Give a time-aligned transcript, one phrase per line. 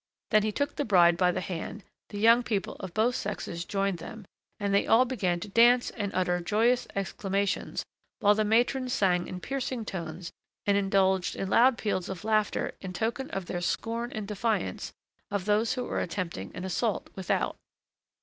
[0.31, 3.99] Then he took the bride by the hand, the young people of both sexes joined
[3.99, 4.25] them,
[4.59, 7.85] and they all began to dance and utter joyous exclamations,
[8.17, 10.31] while the matrons sang in piercing tones
[10.65, 14.91] and indulged in loud peals of laughter in token of their scorn and defiance
[15.29, 17.55] of those who were attempting an assault without.